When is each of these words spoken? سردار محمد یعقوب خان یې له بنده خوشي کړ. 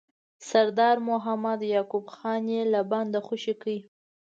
سردار 0.49 0.97
محمد 1.09 1.59
یعقوب 1.73 2.05
خان 2.15 2.43
یې 2.53 2.61
له 2.73 2.81
بنده 2.91 3.19
خوشي 3.27 3.53
کړ. 3.61 3.67